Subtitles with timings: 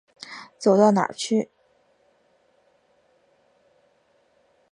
[0.57, 1.51] 走到哪儿去。